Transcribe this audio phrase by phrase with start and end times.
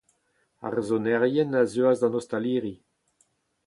[0.65, 2.73] Ar sonerien a zeuas d’an ostaliri.